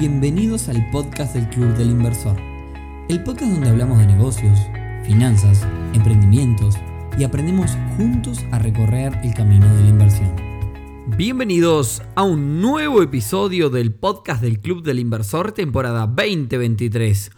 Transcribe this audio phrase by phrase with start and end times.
[0.00, 2.34] Bienvenidos al podcast del Club del Inversor,
[3.10, 4.58] el podcast donde hablamos de negocios,
[5.04, 6.76] finanzas, emprendimientos
[7.18, 10.34] y aprendemos juntos a recorrer el camino de la inversión.
[11.18, 17.32] Bienvenidos a un nuevo episodio del podcast del Club del Inversor temporada 2023.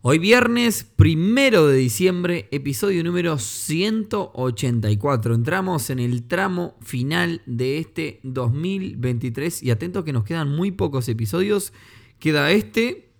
[0.00, 5.34] Hoy viernes primero de diciembre, episodio número 184.
[5.34, 11.10] Entramos en el tramo final de este 2023 y atento que nos quedan muy pocos
[11.10, 11.74] episodios.
[12.18, 13.10] Queda este,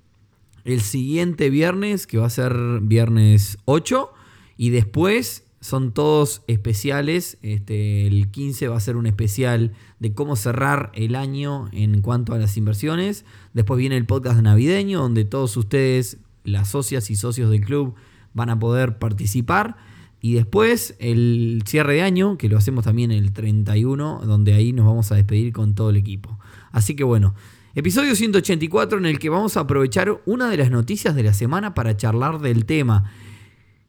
[0.64, 4.10] el siguiente viernes, que va a ser viernes 8,
[4.56, 7.38] y después son todos especiales.
[7.42, 12.34] Este, el 15 va a ser un especial de cómo cerrar el año en cuanto
[12.34, 13.24] a las inversiones.
[13.52, 17.94] Después viene el podcast navideño, donde todos ustedes las socias y socios del club
[18.32, 19.76] van a poder participar.
[20.20, 24.86] Y después el cierre de año, que lo hacemos también el 31, donde ahí nos
[24.86, 26.38] vamos a despedir con todo el equipo.
[26.72, 27.34] Así que bueno,
[27.76, 31.74] episodio 184 en el que vamos a aprovechar una de las noticias de la semana
[31.74, 33.12] para charlar del tema.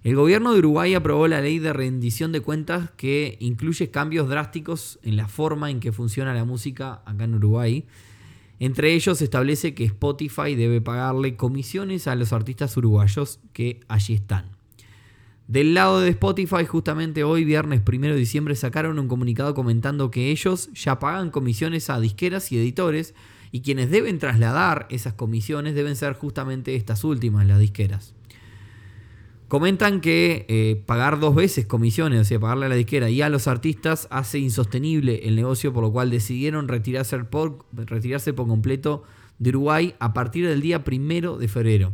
[0.04, 4.98] El gobierno de Uruguay aprobó la ley de rendición de cuentas que incluye cambios drásticos
[5.03, 7.86] en la forma en que funciona la música acá en Uruguay.
[8.60, 14.54] Entre ellos establece que Spotify debe pagarle comisiones a los artistas uruguayos que allí están.
[15.47, 20.31] Del lado de Spotify, justamente hoy, viernes 1 de diciembre, sacaron un comunicado comentando que
[20.31, 23.15] ellos ya pagan comisiones a disqueras y editores
[23.53, 28.15] y quienes deben trasladar esas comisiones deben ser justamente estas últimas, las disqueras.
[29.49, 33.28] Comentan que eh, pagar dos veces comisiones, o sea, pagarle a la disquera y a
[33.28, 39.04] los artistas, hace insostenible el negocio, por lo cual decidieron retirarse por, retirarse por completo
[39.38, 41.93] de Uruguay a partir del día primero de febrero.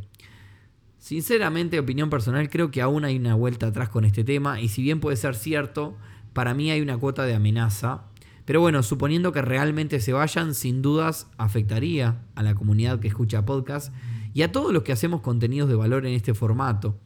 [0.99, 4.83] Sinceramente, opinión personal, creo que aún hay una vuelta atrás con este tema y si
[4.83, 5.97] bien puede ser cierto,
[6.33, 8.05] para mí hay una cuota de amenaza
[8.51, 13.47] pero bueno, suponiendo que realmente se vayan, sin dudas afectaría a la comunidad que escucha
[13.47, 13.95] podcast
[14.35, 16.99] y a todos los que hacemos contenidos de valor en este formato.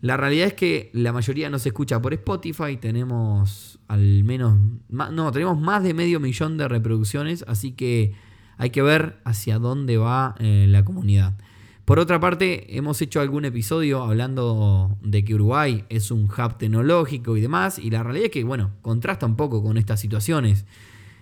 [0.00, 4.58] La realidad es que la mayoría nos escucha por Spotify, tenemos al menos,
[4.88, 8.14] no, tenemos más de medio millón de reproducciones, así que
[8.58, 11.34] hay que ver hacia dónde va eh, la comunidad.
[11.84, 17.36] Por otra parte, hemos hecho algún episodio hablando de que Uruguay es un hub tecnológico
[17.36, 20.66] y demás, y la realidad es que, bueno, contrasta un poco con estas situaciones.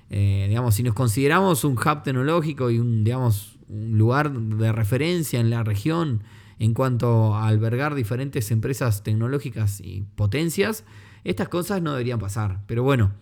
[0.08, 5.38] Eh, digamos, si nos consideramos un hub tecnológico y un, digamos, un lugar de referencia
[5.38, 6.22] en la región
[6.58, 10.84] en cuanto a albergar diferentes empresas tecnológicas y potencias,
[11.24, 12.60] estas cosas no deberían pasar.
[12.66, 13.12] Pero bueno,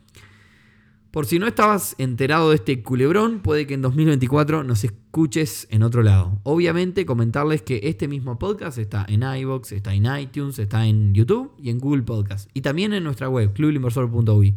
[1.13, 5.83] por si no estabas enterado de este culebrón, puede que en 2024 nos escuches en
[5.83, 6.41] otro lado.
[6.43, 11.53] Obviamente, comentarles que este mismo podcast está en iVoox, está en iTunes, está en YouTube
[11.59, 12.49] y en Google Podcast.
[12.55, 14.55] Y también en nuestra web, clubinversor.uy.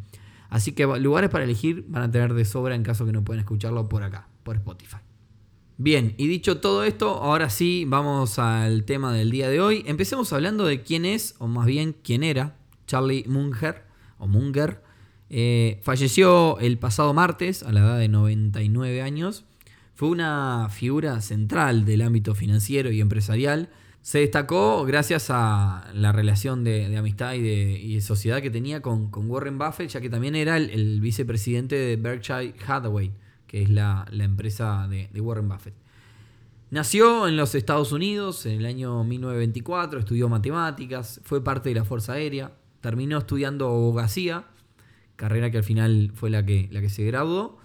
[0.50, 3.42] Así que lugares para elegir van a tener de sobra en caso que no puedan
[3.42, 5.05] escucharlo por acá, por Spotify.
[5.78, 9.84] Bien, y dicho todo esto, ahora sí vamos al tema del día de hoy.
[9.88, 12.56] Empecemos hablando de quién es, o más bien quién era,
[12.88, 13.84] Charlie Munger,
[14.18, 14.82] o Munger
[15.30, 19.44] eh, falleció el pasado martes a la edad de 99 años.
[19.96, 23.70] Fue una figura central del ámbito financiero y empresarial,
[24.02, 29.58] Se destacó gracias a la relación de, amistad y de, sociedad que tenía con, Warren
[29.58, 33.12] Buffett, ya que también era el, vicepresidente de Berkshire Hathaway,
[33.56, 35.74] que es la, empresa de, Warren Buffett.
[36.72, 41.86] Nació en los Estados Unidos en el año 1924, estudió matemáticas, fue parte de la
[41.86, 44.44] Fuerza Aérea, terminó estudiando abogacía,
[45.16, 47.58] carrera que al final fue la que, la que se graduó.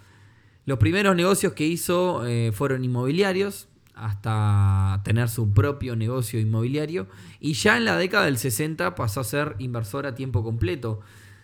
[0.65, 7.07] Los primeros negocios que hizo eh, fueron inmobiliarios, hasta tener su propio negocio inmobiliario
[7.41, 11.01] y ya en la década del 60 pasó a ser inversor a tiempo completo.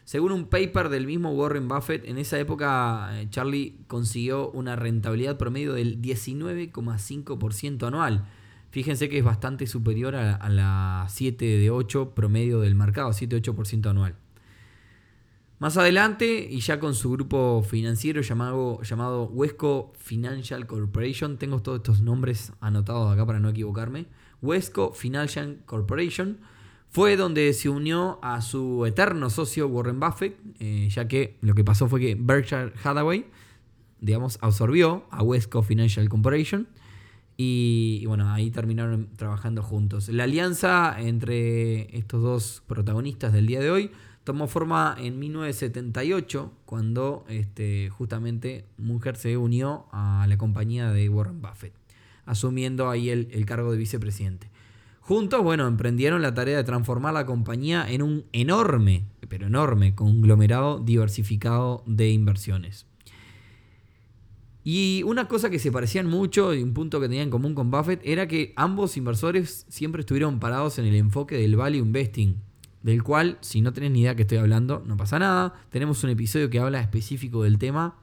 [0.08, 5.36] Según un paper del mismo Warren Buffett, en esa época eh, Charlie consiguió una rentabilidad
[5.36, 8.26] promedio del 19,5% anual.
[8.70, 14.16] Fíjense que es bastante superior a, la 7 de 8 promedio del mercado, 7-8% anual.
[15.60, 21.80] Más adelante, y ya con su grupo financiero llamado, llamado Wesco Financial Corporation, tengo todos
[21.80, 24.06] estos nombres anotados acá para no equivocarme,
[24.42, 26.38] Wesco Financial Corporation,
[26.90, 31.64] fue donde se unió a su eterno socio Warren Buffett, eh, ya que lo que
[31.64, 33.26] pasó fue que Berkshire Hathaway,
[34.00, 36.68] digamos, absorbió a Wesco Financial Corporation.
[37.40, 40.10] Y, bueno, ahí terminaron trabajando juntos.
[40.10, 43.92] La alianza entre estos dos protagonistas del día de hoy
[44.24, 51.42] tomó forma en 1978, cuando este, justamente Munger se unió a la compañía de Warren
[51.42, 51.74] Buffett,
[52.26, 54.50] asumiendo ahí el, cargo de vicepresidente.
[55.08, 60.80] Juntos, bueno, emprendieron la tarea de transformar la compañía en un enorme, pero enorme, conglomerado
[60.80, 62.88] diversificado de inversiones.
[64.66, 67.72] Y una cosa que se parecían mucho y un punto que tenían en común con
[67.72, 72.42] Buffett era que ambos inversores siempre estuvieron parados en el enfoque del value investing,
[72.84, 75.54] del cual, si no tenés ni idea que estoy hablando, no pasa nada.
[75.70, 77.96] Tenemos un episodio que habla específico del tema,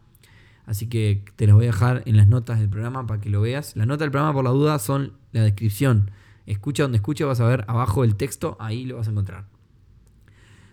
[0.65, 3.43] así que te los voy a dejar en las notas del programa para que lo
[3.43, 3.77] veas.
[3.77, 6.11] Las notas del programa, por la duda, son la descripción.
[6.46, 9.46] Escucha donde escucha, vas a ver abajo el texto, ahí lo vas a encontrar.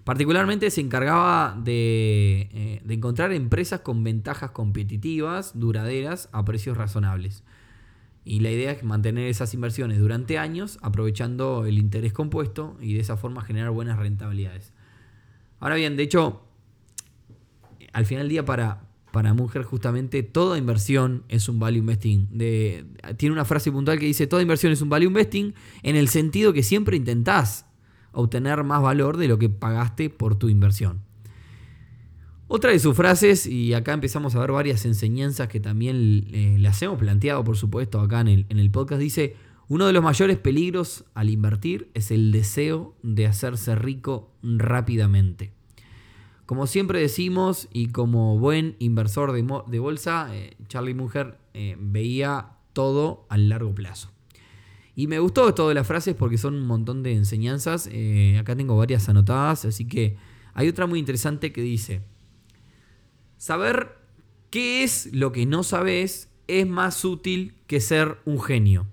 [0.04, 7.44] Particularmente se encargaba de, eh, de encontrar empresas con ventajas competitivas, duraderas, a precios razonables.
[8.24, 13.00] Y la idea es mantener esas inversiones durante años, aprovechando el interés compuesto y de
[13.00, 14.74] esa forma generar buenas rentabilidades.
[15.60, 16.42] Ahora bien, de hecho,
[17.94, 22.28] al final del día para, para Mujer justamente toda inversión es un value investing.
[23.18, 25.54] Tiene una frase puntual que dice, toda inversión es un value investing
[25.84, 27.66] en el sentido que siempre intentás
[28.14, 31.02] obtener más valor de lo que pagaste por tu inversión.
[32.48, 36.82] Otra de sus frases, y acá empezamos a ver varias enseñanzas que también eh, las
[36.82, 39.38] hemos planteado, por supuesto, acá en el podcast, dice,
[39.70, 45.54] uno de los mayores peligros al invertir es el deseo de hacerse rico rápidamente.
[46.52, 53.26] Como siempre decimos, y como buen inversor de, bolsa, eh, Charlie Munger eh, veía todo
[53.30, 54.12] a largo plazo.
[54.94, 57.90] Y me gustó esto de las frases porque son un montón de enseñanzas.
[58.38, 60.18] acá tengo varias anotadas, así que
[60.54, 62.02] hay otra muy interesante que dice,
[63.38, 63.96] Saber
[64.50, 68.88] qué es lo que no sabes es más útil que ser un genio.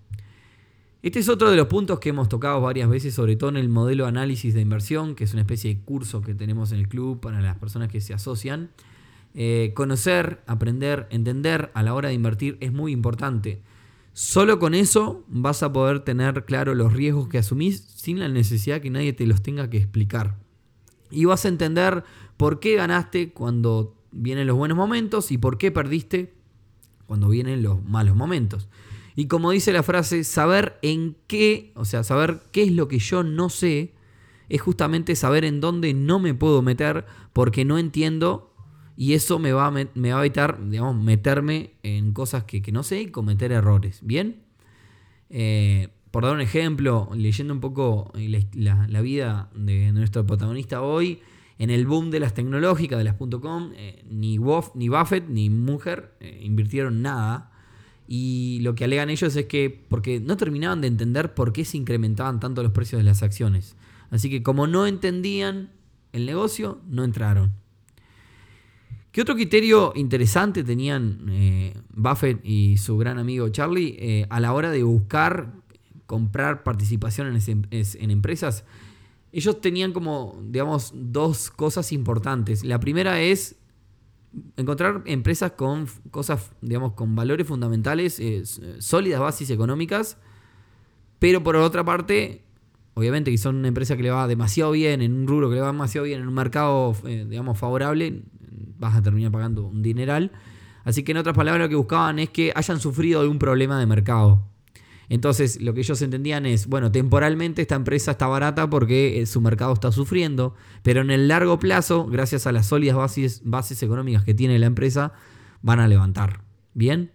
[1.08, 3.70] Este es otro de los puntos que hemos tocado varias veces, sobre todo en el
[3.70, 6.86] modelo de análisis de inversión, que es una especie de curso que tenemos en el
[6.86, 8.68] club para las personas que se asocian.
[9.32, 13.62] Eh, conocer, aprender, entender a la hora de invertir es muy importante.
[14.12, 18.82] Solo con eso vas a poder tener claro los riesgos que asumís sin la necesidad
[18.82, 20.36] que nadie te los tenga que explicar.
[21.10, 22.04] Y vas a entender
[22.36, 26.34] por qué ganaste cuando vienen los buenos momentos y por qué perdiste
[27.06, 28.68] cuando vienen los malos momentos.
[29.18, 33.00] Y como dice la frase, saber en qué, o sea, saber qué es lo que
[33.00, 33.92] yo no sé,
[34.48, 38.54] es justamente saber en dónde no me puedo meter porque no entiendo
[38.96, 42.84] y eso me va a, me va a evitar, digamos, meterme en cosas que, no
[42.84, 43.98] sé y cometer errores.
[44.04, 44.36] ¿Bien?
[45.30, 51.22] Eh, por dar un ejemplo, leyendo un poco la, vida de nuestro protagonista hoy,
[51.58, 56.14] en el boom de las tecnológicas, de las .com, eh, ni, ni Buffett ni Munger
[56.20, 57.50] eh, invirtieron nada.
[58.08, 61.76] Y lo que alegan ellos es que porque no terminaban de entender por qué se
[61.76, 63.76] incrementaban tanto los precios de las acciones.
[64.10, 65.70] Así que como no entendían
[66.12, 67.52] el negocio, no entraron.
[69.12, 74.70] ¿Qué otro criterio interesante tenían eh, Buffett y su gran amigo Charlie a la hora
[74.70, 75.52] de buscar
[76.06, 77.38] comprar participación
[77.70, 78.64] en empresas?
[79.32, 82.64] ellos tenían como, digamos, dos cosas importantes.
[82.64, 83.56] La primera es
[84.56, 88.44] encontrar empresas con cosas, digamos, con valores fundamentales, eh,
[88.78, 90.16] sólidas bases económicas,
[91.18, 92.44] pero por otra parte,
[92.94, 95.60] obviamente que son una empresa que le va demasiado bien, en un rubro que le
[95.60, 98.22] va demasiado bien, en un mercado, eh, digamos, favorable,
[98.78, 100.32] vas a terminar pagando un dineral.
[100.84, 103.86] Así que en otras palabras lo que buscaban es que hayan sufrido algún problema de
[103.86, 104.44] mercado.
[105.08, 109.40] Entonces, lo que ellos entendían es, bueno, temporalmente esta empresa está barata porque eh, su
[109.40, 114.24] mercado está sufriendo, pero en el largo plazo, gracias a las sólidas bases, bases económicas
[114.24, 115.12] que tiene la empresa,
[115.62, 116.42] van a levantar.
[116.74, 117.12] ¿Bien?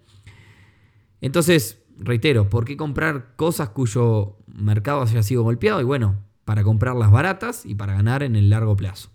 [1.21, 5.79] Entonces, reitero, ¿por qué comprar cosas cuyo mercado haya sido golpeado?
[5.79, 9.09] Y bueno, para comprarlas baratas y para ganar en el largo plazo.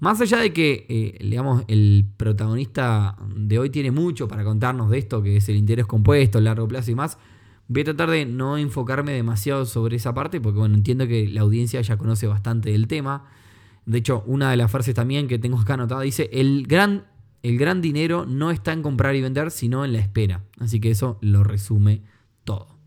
[0.00, 4.98] Más allá de que, eh, digamos, el protagonista de hoy tiene mucho para contarnos de
[4.98, 7.18] esto, que es el interés compuesto, el largo plazo y más,
[7.68, 11.42] voy a tratar de no enfocarme demasiado sobre esa parte, porque bueno, entiendo que la
[11.42, 13.26] audiencia ya conoce bastante del tema.
[13.86, 17.06] De hecho, una de las frases también que tengo acá anotada dice, el gran,
[17.42, 20.44] el gran dinero no está en comprar y vender, sino en la espera.
[20.58, 22.02] Así que eso lo resume
[22.44, 22.78] todo.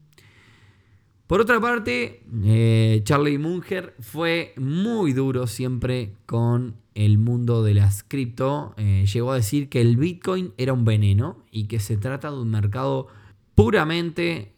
[1.28, 8.04] Por otra parte, eh, Charlie Munger fue muy duro siempre con el mundo de las
[8.04, 8.74] cripto.
[8.76, 12.38] Eh, llegó a decir que el Bitcoin era un veneno y que se trata de
[12.38, 13.08] un mercado
[13.56, 14.52] puramente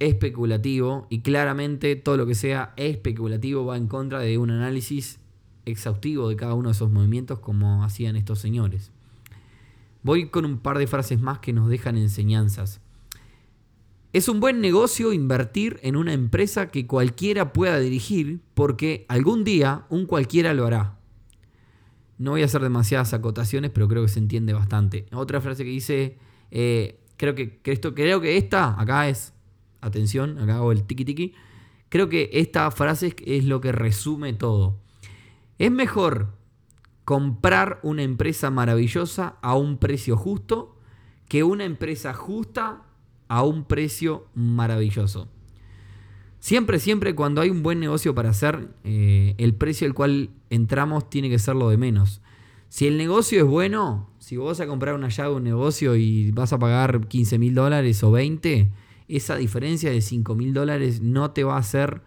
[0.00, 5.18] especulativo y claramente todo lo que sea especulativo va en contra de un análisis
[5.64, 8.90] exhaustivo de cada uno de esos movimientos como hacían estos señores.
[10.02, 12.80] Voy con un par de frases más que nos dejan enseñanzas.
[14.12, 19.84] Es un buen negocio invertir en una empresa que cualquiera pueda dirigir porque algún día
[19.90, 20.98] un cualquiera lo hará.
[22.16, 25.06] No voy a hacer demasiadas acotaciones, pero creo que se entiende bastante.
[25.12, 26.18] Otra frase que dice,
[26.50, 29.34] eh, creo, que, esto, creo que esta, acá es,
[29.80, 31.34] atención, acá hago el tiki tiki,
[31.88, 34.76] creo que esta frase es lo que resume todo.
[35.58, 36.34] Es mejor
[37.04, 40.76] comprar una empresa maravillosa a un precio justo
[41.28, 42.82] que una empresa justa
[43.28, 45.28] a un precio maravilloso.
[46.40, 51.10] Siempre, siempre cuando hay un buen negocio para hacer, eh, el precio al cual entramos
[51.10, 52.22] tiene que ser lo de menos.
[52.68, 55.96] Si el negocio es bueno, si vos vas a comprar una llave de un negocio
[55.96, 58.70] y vas a pagar 15 mil dólares o 20,
[59.08, 62.02] esa diferencia de 5 mil dólares no te va a hacer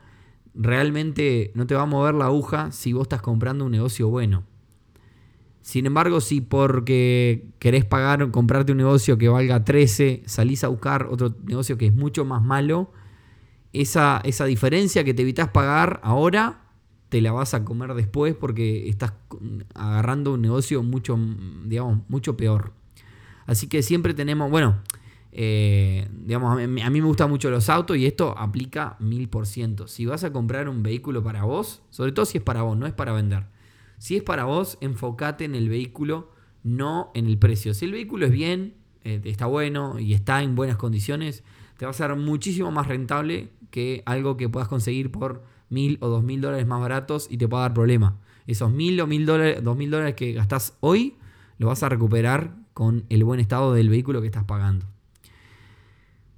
[0.53, 4.43] realmente, no te va a mover la aguja si vos estás comprando un negocio bueno.
[5.61, 11.07] Sin embargo, si porque querés pagar, comprarte un negocio que valga 13, salís a buscar
[11.09, 12.91] otro negocio que es mucho más malo,
[13.73, 16.61] esa, esa diferencia que te evitas pagar ahora,
[17.09, 19.13] te la vas a comer después porque estás
[19.75, 21.17] agarrando un negocio mucho,
[21.65, 22.73] digamos, mucho peor.
[23.45, 24.77] Así que siempre tenemos, bueno,
[25.31, 29.87] eh, digamos, a mí, me gustan mucho los autos y esto aplica mil por ciento.
[29.87, 32.87] Si vas a comprar un vehículo para vos, sobre todo si es para vos, no
[32.87, 33.45] es para vender
[34.01, 36.31] si es para vos, enfócate en el vehículo,
[36.63, 37.75] no en el precio.
[37.75, 38.73] Si el vehículo es bien,
[39.03, 41.43] eh, está bueno y está en buenas condiciones,
[41.77, 46.07] te va a ser muchísimo más rentable que algo que puedas conseguir por mil o
[46.07, 48.17] dos mil dólares más baratos y te pueda dar problema.
[48.47, 51.17] Esos mil o mil dólares, dos mil dólares que gastás hoy,
[51.59, 54.87] lo vas a recuperar con el buen estado del vehículo que estás pagando.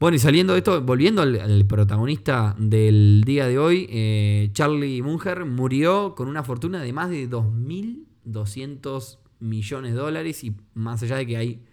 [0.04, 5.46] Bueno, y saliendo de esto, volviendo al, protagonista del día de hoy, eh, Charlie Munger
[5.46, 11.26] murió con una fortuna de más de 2.200 millones de dólares y más allá de
[11.26, 11.64] que hay,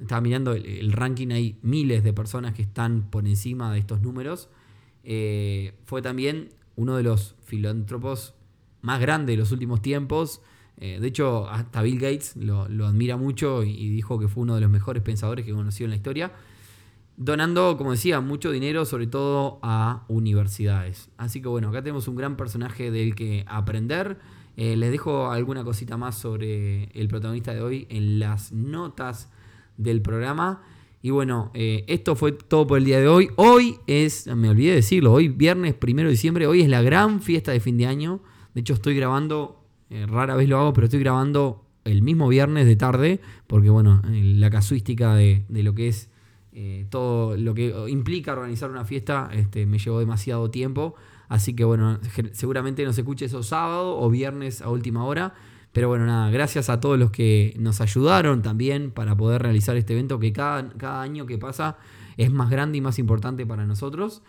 [0.00, 4.48] estaba mirando el, ranking, hay miles de personas que están por encima de estos números,
[5.04, 8.34] eh, fue también uno de los filántropos
[8.80, 10.42] más grandes de los últimos tiempos.
[10.76, 14.56] Eh, de hecho, hasta Bill Gates lo, admira mucho y, y dijo que fue uno
[14.56, 16.32] de los mejores pensadores que conoció en la historia
[17.20, 21.10] donando, como decía, mucho dinero, sobre todo a universidades.
[21.18, 24.18] Así que bueno, acá tenemos un gran personaje del que aprender.
[24.56, 29.30] Eh, les dejo alguna cosita más sobre el protagonista de hoy en las notas
[29.76, 30.62] del programa.
[31.02, 33.28] Y bueno, eh, esto fue todo por el día de hoy.
[33.36, 37.20] Hoy es, me olvidé de decirlo, hoy viernes primero de diciembre, hoy es la gran
[37.20, 38.22] fiesta de fin de año.
[38.54, 42.64] De hecho, estoy grabando, eh, rara vez lo hago, pero estoy grabando el mismo viernes
[42.64, 46.08] de tarde, porque bueno, la casuística de lo que es
[46.52, 50.94] eh, todo lo que implica organizar una fiesta este, me llevó demasiado tiempo.
[51.28, 52.00] Así que bueno,
[52.32, 55.34] seguramente nos escuche eso sábado o viernes a última hora.
[55.72, 59.92] Pero bueno, nada, gracias a todos los que nos ayudaron también para poder realizar este
[59.92, 61.78] evento que cada, cada año que pasa
[62.16, 64.22] es más grande y más importante para nosotros.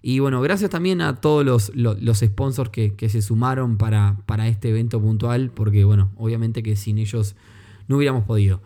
[0.00, 4.46] Y bueno, gracias también a todos los, los, sponsors que, que, se sumaron para, para
[4.48, 7.34] este evento puntual, porque bueno, obviamente que sin ellos
[7.88, 8.60] no hubiéramos podido.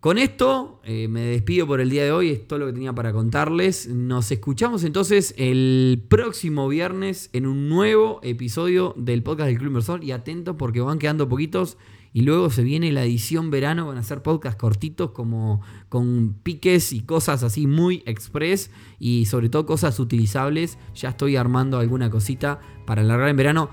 [0.00, 2.92] Con esto eh, me despido por el día de hoy, es todo lo que tenía
[2.92, 3.88] para contarles.
[3.88, 10.04] Nos escuchamos entonces el próximo viernes en un nuevo episodio del podcast del Club Inversor
[10.04, 11.78] y atentos porque van quedando poquitos
[12.12, 16.92] y luego se viene la edición verano, van a ser podcasts cortitos como con piques
[16.92, 20.78] y cosas así muy express y sobre todo cosas utilizables.
[20.94, 23.70] Ya estoy armando alguna cosita para alargar en verano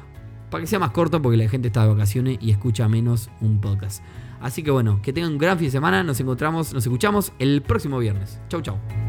[0.50, 3.62] para que sea más corto porque la gente está de vacaciones y escucha menos un
[3.62, 4.04] podcast.
[4.42, 6.04] Así que bueno, que tengan un gran fin de semana.
[6.04, 8.40] Nos encontramos, nos escuchamos el próximo viernes.
[8.50, 9.05] Chau, chau.